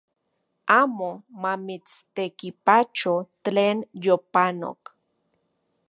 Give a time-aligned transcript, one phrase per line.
[0.79, 1.09] Amo
[1.41, 3.13] mamitstekipacho
[3.43, 4.81] tlen yopanok